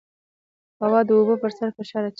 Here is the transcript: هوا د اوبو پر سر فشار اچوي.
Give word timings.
هوا 0.81 0.99
د 1.07 1.09
اوبو 1.17 1.33
پر 1.41 1.51
سر 1.57 1.69
فشار 1.77 2.01
اچوي. 2.05 2.09